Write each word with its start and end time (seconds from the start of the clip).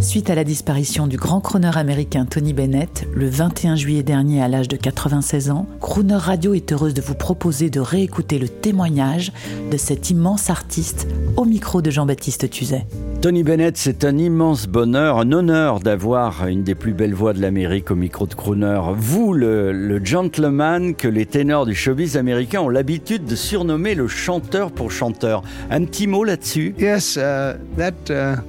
Suite 0.00 0.30
à 0.30 0.34
la 0.34 0.44
disparition 0.44 1.06
du 1.06 1.18
grand 1.18 1.40
crooner 1.40 1.76
américain 1.76 2.24
Tony 2.24 2.54
Bennett, 2.54 3.06
le 3.14 3.28
21 3.28 3.76
juillet 3.76 4.02
dernier 4.02 4.42
à 4.42 4.48
l'âge 4.48 4.66
de 4.66 4.76
96 4.76 5.50
ans, 5.50 5.66
Crooner 5.78 6.16
Radio 6.16 6.54
est 6.54 6.72
heureuse 6.72 6.94
de 6.94 7.02
vous 7.02 7.14
proposer 7.14 7.68
de 7.68 7.80
réécouter 7.80 8.38
le 8.38 8.48
témoignage 8.48 9.30
de 9.70 9.76
cet 9.76 10.08
immense 10.08 10.48
artiste 10.48 11.06
au 11.36 11.44
micro 11.44 11.82
de 11.82 11.90
Jean-Baptiste 11.90 12.48
Tuzet. 12.48 12.86
Tony 13.20 13.42
Bennett, 13.42 13.76
c'est 13.76 14.06
un 14.06 14.16
immense 14.16 14.66
bonheur, 14.66 15.18
un 15.18 15.30
honneur 15.32 15.80
d'avoir 15.80 16.46
une 16.46 16.62
des 16.62 16.74
plus 16.74 16.94
belles 16.94 17.12
voix 17.12 17.34
de 17.34 17.42
l'Amérique 17.42 17.90
au 17.90 17.94
micro 17.94 18.26
de 18.26 18.32
Crooner. 18.32 18.80
Vous, 18.96 19.34
le, 19.34 19.72
le 19.72 20.02
gentleman 20.02 20.94
que 20.94 21.08
les 21.08 21.26
ténors 21.26 21.66
du 21.66 21.74
showbiz 21.74 22.16
américain 22.16 22.62
ont 22.62 22.70
l'habitude 22.70 23.26
de 23.26 23.36
surnommer 23.36 23.94
le 23.94 24.08
chanteur 24.08 24.72
pour 24.72 24.90
chanteur. 24.90 25.42
Un 25.70 25.84
petit 25.84 26.06
mot 26.06 26.24
là-dessus? 26.24 26.74
Yes, 26.78 27.16
uh, 27.16 27.58
that, 27.76 27.92
uh, 28.08 28.40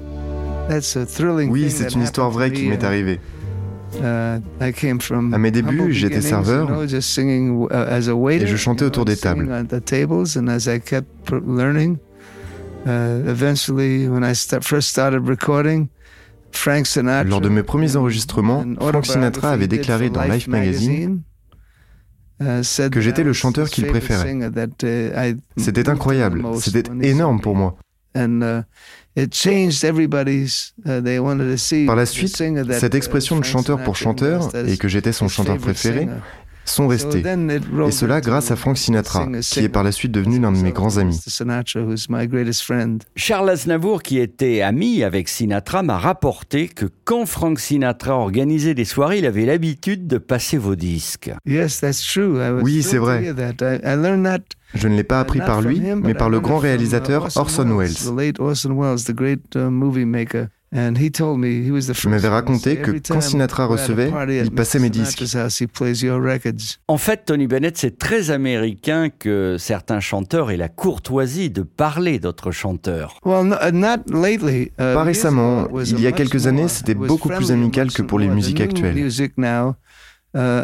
Oui, 1.50 1.70
c'est 1.70 1.94
une 1.94 2.02
histoire 2.02 2.32
vraie 2.32 2.52
qui 2.52 2.66
me, 2.66 2.72
m'est 2.72 2.84
arrivée. 2.84 3.20
uh, 3.96 4.40
À 5.34 5.38
mes 5.38 5.52
débuts, 5.52 5.94
j'étais 5.94 6.22
serveur 6.22 6.84
uh, 6.84 8.32
et 8.32 8.48
je 8.48 8.56
chantais 8.56 8.86
autour 8.86 9.06
des 9.06 9.18
tables. 9.18 9.50
Lors 17.26 17.42
de 17.42 17.50
mes 17.50 17.64
premiers 17.64 17.96
enregistrements, 17.96 18.60
an 18.60 18.76
Frank 18.90 19.06
Sinatra 19.06 19.52
avait 19.52 19.68
déclaré 19.68 20.10
dans 20.10 20.24
Life 20.24 20.48
magazine 20.48 21.22
uh, 22.42 22.62
que 22.90 23.00
that 23.00 23.02
j'étais 23.02 23.24
le 23.24 23.30
was 23.30 23.34
chanteur 23.34 23.70
qu'il 23.70 23.88
préférait. 23.88 24.38
C'était 25.58 25.90
incroyable, 25.90 26.44
c'était 26.60 26.84
énorme 27.02 27.40
pour 27.42 27.56
moi. 27.56 27.76
And 28.14 28.42
uh, 28.42 28.64
it 29.16 29.32
changed 29.32 29.84
everybody's. 29.84 30.74
Uh, 30.86 31.02
they 31.02 31.20
wanted 31.20 31.50
to 31.50 31.58
see 31.58 31.86
Par 31.86 31.96
la 31.96 32.04
the 32.04 32.08
suite, 32.08 32.36
cette 32.36 32.94
uh, 32.94 32.98
expression 32.98 33.40
de 33.40 33.46
chanteur 33.46 33.82
pour 33.84 33.96
chanteur 33.96 34.50
et 34.68 34.78
que 34.78 34.88
j'étais 34.88 35.14
son 35.14 35.28
chanteur 35.28 35.58
préféré 35.58 36.08
sont 36.66 36.84
So 36.84 36.88
restés. 36.88 37.22
then 37.22 37.50
it 37.50 37.64
rolled 37.74 37.90
Et 37.90 37.92
cela 37.92 38.22
grâce 38.22 38.52
à 38.52 38.56
Frank 38.56 38.78
Sinatra, 38.78 39.28
qui 39.42 39.60
est 39.62 39.70
par 39.70 39.84
la 39.84 39.92
suite 39.92 40.12
devenu 40.12 40.40
l'un 40.40 40.52
de 40.52 40.58
mes 40.58 40.72
grands 40.72 40.98
amis. 40.98 41.20
Charles 43.16 43.50
Aznavour, 43.50 44.04
qui 44.04 44.20
était 44.20 44.62
ami 44.62 45.04
avec 45.04 45.28
Sinatra, 45.28 45.84
m'a 45.84 45.98
rapporté 45.98 46.68
que 46.68 46.86
quand 47.04 47.26
Frank 47.26 47.60
Sinatra 47.60 48.16
organisait 48.16 48.76
des 48.76 48.86
soirées, 48.86 49.20
il 49.20 49.26
avait 49.26 49.46
l'habitude 49.46 50.08
de 50.08 50.18
passer 50.18 50.58
vos 50.58 50.76
disques. 50.76 51.32
Yes, 51.46 51.80
that's 51.80 52.06
true. 52.06 52.38
I 52.38 52.52
was 52.52 52.62
Oui, 52.62 52.84
c'est 52.84 52.98
vrai. 52.98 53.34
Je 54.74 54.88
ne 54.88 54.96
l'ai 54.96 55.04
pas 55.04 55.20
appris 55.20 55.40
not 55.40 55.46
par 55.46 55.62
lui, 55.62 55.78
him, 55.78 56.02
mais 56.04 56.14
but 56.14 56.18
par 56.20 56.28
I 56.28 56.32
le 56.32 56.38
learned 56.38 56.44
grand 56.50 56.60
uh, 56.60 56.64
réalisateur 56.64 57.28
Orson 57.36 57.66
The 57.66 57.78
Welles. 57.78 58.16
late 58.18 58.40
Orson 58.40 58.74
Welles, 58.74 59.04
the 59.06 59.14
great 59.14 59.56
movie 59.56 60.06
maker. 60.06 60.48
And 60.74 60.94
he 60.98 61.12
told 61.12 61.38
me 61.40 61.48
he 61.68 61.70
was 61.70 61.88
the 61.88 61.94
Je 61.94 62.08
m'avais 62.08 62.30
raconté 62.30 62.78
que 62.78 62.92
quand 63.06 63.20
Sinatra 63.20 63.66
recevait, 63.66 64.10
il 64.42 64.52
passait 64.52 64.80
mes 64.80 64.90
disques. 64.90 65.22
En 66.88 66.98
fait, 66.98 67.26
Tony 67.26 67.48
Bennett, 67.48 67.78
c'est 67.78 67.98
très 67.98 68.32
américain 68.32 69.10
que 69.10 69.58
certains 69.60 70.00
chanteurs 70.00 70.50
aient 70.50 70.56
la 70.56 70.70
courtoisie 70.70 71.50
de 71.50 71.64
parler 71.64 72.20
d'autres 72.20 72.52
chanteurs. 72.52 73.20
Uh, 73.26 73.30
not 73.74 73.98
lately. 74.14 74.68
Uh, 74.68 74.70
Pas 74.78 74.94
years 74.94 75.04
récemment. 75.04 75.64
ago, 75.66 75.68
it 75.68 75.74
was 75.74 75.84
Il 75.92 76.00
y 76.00 76.08
a 76.08 76.12
much 76.12 76.18
quelques 76.18 76.48
années, 76.48 76.62
more- 76.62 76.70
c'était 76.70 76.96
beaucoup 76.96 77.28
plus 77.28 77.36
friendly, 77.48 77.54
amical 77.64 77.92
que 77.92 78.02
pour 78.04 78.20
les 78.20 78.30
musiques 78.30 78.62
actuelles. 78.62 78.96
Uh, 80.34 80.64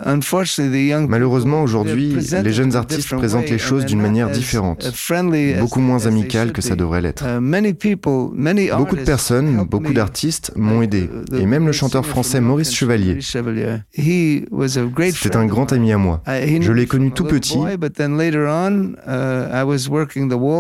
young 0.74 1.08
Malheureusement, 1.10 1.62
aujourd'hui, 1.64 2.16
les 2.44 2.54
jeunes 2.54 2.76
artistes 2.76 3.14
présentent 3.16 3.50
les 3.50 3.58
choses 3.58 3.86
d'une 3.86 4.02
manière 4.02 4.30
différente, 4.30 4.92
uh, 5.10 5.56
beaucoup 5.60 5.80
moins 5.80 6.06
amicale 6.06 6.52
que 6.52 6.62
ça 6.62 6.76
devrait 6.76 7.02
l'être. 7.02 7.24
Uh, 7.26 7.40
Beaucoup 8.78 8.96
de 8.96 9.04
personnes, 9.04 9.66
beaucoup 9.66 9.94
d'artistes 9.94 10.52
m'ont 10.56 10.82
aidé, 10.82 11.10
the 11.32 11.36
et 11.42 11.46
même 11.46 11.66
le 11.66 11.72
chanteur 11.72 12.06
français 12.06 12.42
Maurice 12.42 12.74
Chevalier. 12.74 13.20
C'était 13.22 13.40
un 15.36 15.46
grand 15.46 15.72
ami 15.74 15.92
à 15.92 15.98
moi. 15.98 16.22
He 16.28 16.62
Je 16.62 16.72
l'ai 16.72 16.86
connu 16.86 17.12
tout 17.12 17.26
petit. 17.26 17.58
uh, 17.58 17.78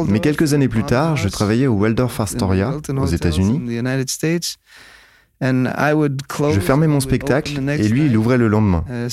Mais 0.09 0.19
quelques 0.19 0.53
années 0.53 0.67
plus 0.67 0.83
tard, 0.83 1.15
je 1.15 1.29
travaillais 1.29 1.67
au 1.67 1.75
Waldorf 1.75 2.19
Astoria, 2.19 2.73
aux 2.97 3.05
États-Unis. 3.05 3.61
Je 6.53 6.59
fermais 6.59 6.87
mon 6.87 6.99
spectacle 6.99 7.59
et 7.69 7.87
lui, 7.87 8.05
il 8.05 8.17
ouvrait 8.17 8.37
le 8.37 8.47
lendemain. 8.47 8.83
Uh, 8.89 9.07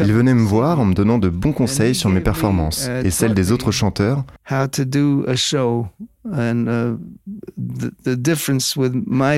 Il 0.00 0.12
venait 0.12 0.34
me 0.34 0.42
voir 0.42 0.80
en 0.80 0.84
me 0.84 0.94
donnant 0.94 1.18
de 1.18 1.28
bons 1.28 1.52
conseils 1.52 1.94
sur 1.94 2.10
mes 2.10 2.20
performances 2.20 2.88
et 3.04 3.10
celles 3.10 3.34
des 3.34 3.52
autres 3.52 3.70
chanteurs, 3.70 4.24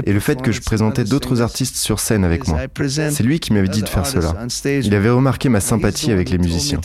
et 0.04 0.12
le 0.12 0.20
fait 0.20 0.42
que 0.42 0.52
je 0.52 0.60
présentais 0.60 1.04
d'autres 1.04 1.40
artistes 1.42 1.76
sur 1.76 2.00
scène 2.00 2.24
avec 2.24 2.46
moi. 2.48 2.60
C'est 3.10 3.22
lui 3.22 3.40
qui 3.40 3.52
m'avait 3.52 3.68
dit 3.68 3.82
de 3.82 3.88
faire 3.88 4.06
cela. 4.06 4.46
Il 4.64 4.94
avait 4.94 5.10
remarqué 5.10 5.48
ma 5.48 5.60
sympathie 5.60 6.10
avec 6.12 6.30
les 6.30 6.38
musiciens. 6.38 6.80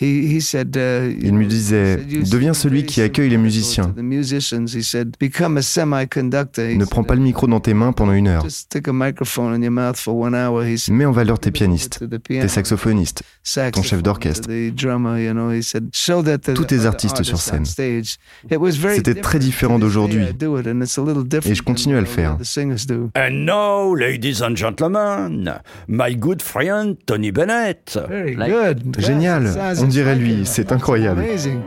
Il 0.00 1.34
me 1.34 1.44
disait, 1.44 1.72
said, 1.72 2.12
"You 2.12 2.22
deviens 2.30 2.54
celui 2.54 2.84
qui 2.84 3.00
accueille 3.00 3.30
les 3.30 3.38
musiciens. 3.38 3.84
to 3.84 3.92
the 3.92 4.02
musicians." 4.02 4.66
He 4.74 4.82
said, 4.82 5.14
"Become 5.20 5.56
a 5.58 5.62
semi-conductor." 5.62 6.64
He 6.64 6.76
Ne 6.76 6.84
prends 6.84 7.04
pas 7.04 7.14
le 7.14 7.20
micro 7.20 7.46
dans 7.46 7.60
tes 7.60 7.74
mains 7.74 7.92
pendant 7.92 8.12
une 8.12 8.28
heure. 8.28 8.46
Mets 10.90 11.04
en 11.04 11.12
valeur 11.12 11.38
tes 11.38 11.50
pianistes, 11.50 12.04
tes 12.28 12.48
saxophonistes, 12.48 13.22
saxophone, 13.42 13.88
chef 13.88 14.02
d'orchestre. 14.02 14.48
to 14.48 14.52
the 14.52 14.74
drummer, 14.74 15.18
you 15.18 15.32
know. 15.32 15.50
He 15.52 15.62
said, 15.62 15.88
"Show 15.92 16.22
that 16.22 16.38
to 16.38 16.54
Tous 16.54 16.64
tes 16.64 16.86
artistes 16.86 17.22
sur 17.22 17.38
scène. 17.40 17.64
stage." 17.64 18.16
It 18.50 18.58
was 18.58 18.72
very 18.72 18.96
C'était 18.96 19.20
très 19.20 19.38
différent 19.38 19.78
d'aujourd'hui. 19.78 20.24
I 20.72 20.80
do 20.80 20.80
it, 20.80 20.80
and 20.80 20.82
it's 20.82 20.96
a 20.96 21.02
little 21.02 21.22
different 21.24 21.52
Et 21.52 21.54
je 21.54 21.62
continue 21.62 21.96
à 21.96 22.00
le 22.00 22.06
faire. 22.06 22.36
the 22.38 22.44
singers 22.44 22.86
do. 22.86 23.10
And 23.14 23.44
now, 23.46 23.94
ladies 23.94 24.40
and 24.42 24.56
gentlemen, 24.56 25.60
my 25.88 26.14
good 26.14 26.42
friend 26.42 26.96
Tony 27.06 27.30
Bennett. 27.30 27.98
Very 28.08 28.34
good. 28.34 28.96
Génial. 28.98 29.46
On 29.80 29.86
dirait 29.88 30.16
lui. 30.16 30.44
C'est 30.46 30.70
incroyable. 30.72 31.20
Amazing. 31.20 31.62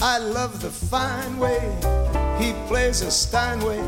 I 0.00 0.18
love 0.18 0.60
the 0.60 0.70
fine 0.70 1.38
way 1.38 1.60
he 2.38 2.52
plays 2.68 3.02
a 3.02 3.10
Steinway. 3.10 3.80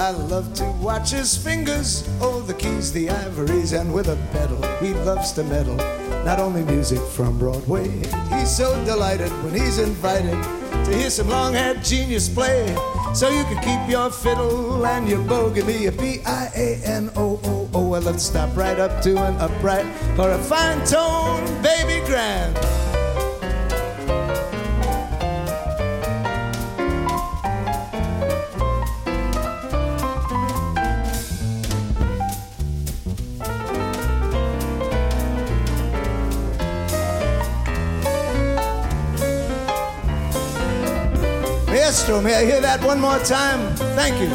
I 0.00 0.10
love 0.10 0.52
to 0.54 0.64
watch 0.82 1.12
his 1.12 1.36
fingers, 1.36 2.04
oh, 2.20 2.40
the 2.40 2.54
keys, 2.54 2.92
the 2.92 3.08
ivories, 3.10 3.72
and 3.72 3.92
with 3.94 4.08
a 4.08 4.16
pedal, 4.32 4.60
he 4.80 4.92
loves 5.04 5.32
to 5.32 5.44
meddle. 5.44 5.78
Not 6.24 6.40
only 6.40 6.64
music 6.64 7.00
from 7.00 7.38
Broadway, 7.38 7.88
he's 8.30 8.56
so 8.56 8.82
delighted 8.86 9.30
when 9.44 9.52
he's 9.52 9.78
invited 9.78 10.42
to 10.86 10.96
hear 10.96 11.10
some 11.10 11.28
long 11.28 11.52
haired 11.52 11.84
genius 11.84 12.30
play. 12.30 12.74
So 13.14 13.28
you 13.28 13.44
can 13.44 13.62
keep 13.62 13.90
your 13.90 14.10
fiddle 14.10 14.86
and 14.86 15.06
your 15.06 15.18
me 15.18 15.86
a 15.86 15.92
P 15.92 16.22
I 16.24 16.50
A 16.56 16.80
N 16.84 17.10
O 17.16 17.38
O 17.44 17.70
O. 17.74 17.80
Love 17.80 18.14
to 18.14 18.18
stop 18.18 18.56
right 18.56 18.78
up 18.78 19.02
to 19.02 19.18
an 19.18 19.36
upright 19.36 19.86
for 20.16 20.30
a 20.30 20.38
fine 20.38 20.84
tone, 20.86 21.44
baby 21.62 22.04
grand. 22.06 22.56
Maestro, 41.94 42.20
may 42.20 42.34
I 42.34 42.44
hear 42.44 42.60
that 42.60 42.82
one 42.82 43.00
more 43.00 43.20
time? 43.20 43.72
Thank 43.94 44.18
you. 44.18 44.28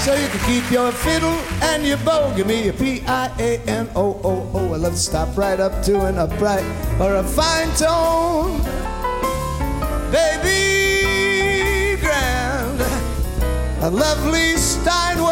So 0.00 0.14
you 0.14 0.26
can 0.28 0.40
keep 0.46 0.70
your 0.70 0.90
fiddle 0.90 1.38
and 1.68 1.84
your 1.86 1.98
bow. 1.98 2.34
Give 2.34 2.46
me 2.46 2.68
a 2.68 2.72
P 2.72 3.02
I 3.06 3.30
A 3.38 3.58
N 3.68 3.90
O 3.94 4.18
O 4.24 4.50
O. 4.54 4.72
I 4.72 4.76
love 4.78 4.92
to 4.92 4.98
stop 4.98 5.36
right 5.36 5.60
up 5.60 5.82
to 5.82 6.06
an 6.06 6.16
upright 6.16 6.64
or 6.98 7.16
a 7.16 7.22
fine 7.22 7.68
tone. 7.76 8.62
Baby 10.10 12.00
grand, 12.00 12.80
a 13.82 13.90
lovely 13.90 14.56
Steinway, 14.56 15.27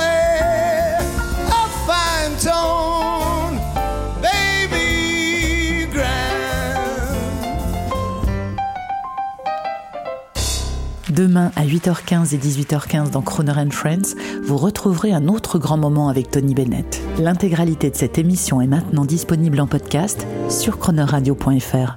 Demain 11.17 11.51
à 11.57 11.65
8h15 11.65 12.35
et 12.35 12.39
18h15 12.39 13.09
dans 13.09 13.23
Croner 13.23 13.53
and 13.53 13.71
Friends, 13.71 14.15
vous 14.45 14.59
retrouverez 14.59 15.15
un 15.15 15.29
autre 15.29 15.59
grand 15.59 15.79
moment 15.79 16.11
avec 16.11 16.31
Tony 16.31 16.55
Bennett. 16.55 17.01
L'intégralité 17.19 17.89
de 17.89 17.97
cette 17.97 18.19
émission 18.19 18.61
est 18.61 18.67
maintenant 18.67 19.07
disponible 19.07 19.59
en 19.61 19.67
podcast 19.67 20.27
sur 20.51 20.79
chronoradio.fr. 20.79 21.97